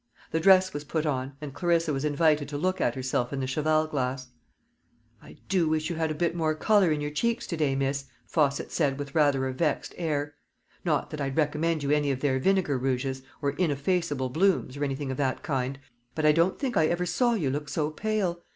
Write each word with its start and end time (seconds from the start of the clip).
The 0.31 0.39
dress 0.39 0.73
was 0.73 0.83
put 0.83 1.05
on, 1.05 1.33
and 1.41 1.53
Clarissa 1.53 1.93
was 1.93 2.03
invited 2.03 2.49
to 2.49 2.57
look 2.57 2.81
at 2.81 2.95
herself 2.95 3.31
in 3.31 3.39
the 3.39 3.45
cheval 3.45 3.85
glass. 3.85 4.29
"I 5.21 5.37
do 5.47 5.69
wish 5.69 5.91
you 5.91 5.95
had 5.95 6.09
a 6.09 6.15
bit 6.15 6.33
more 6.35 6.55
colour 6.55 6.89
in 6.91 7.01
your 7.01 7.11
cheeks 7.11 7.45
to 7.45 7.55
day, 7.55 7.75
miss," 7.75 8.05
Fosset 8.25 8.71
said, 8.71 8.97
with 8.97 9.13
rather 9.13 9.45
a 9.47 9.53
vexed 9.53 9.93
air. 9.99 10.33
"Not 10.83 11.11
that 11.11 11.21
I'd 11.21 11.37
recommend 11.37 11.83
you 11.83 11.91
any 11.91 12.09
of 12.09 12.21
their 12.21 12.39
vinegar 12.39 12.79
rouges, 12.79 13.21
or 13.43 13.51
ineffaceable 13.51 14.29
blooms, 14.29 14.75
or 14.75 14.83
anything 14.83 15.11
of 15.11 15.17
that 15.17 15.43
kind. 15.43 15.77
But 16.15 16.25
I 16.25 16.31
don't 16.31 16.57
think 16.57 16.75
I 16.75 16.87
ever 16.87 17.05
saw 17.05 17.35
you 17.35 17.51
look 17.51 17.69
so 17.69 17.91
pale. 17.91 18.41